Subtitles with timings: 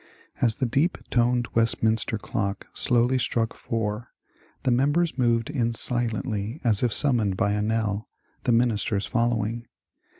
[0.41, 4.07] As the deep toned Westminster clock slowly struck four,
[4.63, 8.09] the members moved in silently as if sum moned by a knell,
[8.45, 9.67] the ministers following.